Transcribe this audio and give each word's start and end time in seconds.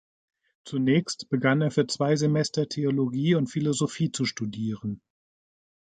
Zunächst 0.65 1.29
begann 1.29 1.61
er 1.61 1.69
für 1.69 1.85
zwei 1.85 2.15
Semester 2.15 2.67
Theologie 2.67 3.35
und 3.35 3.45
Philosophie 3.51 4.11
zu 4.11 4.25
studieren. 4.25 4.99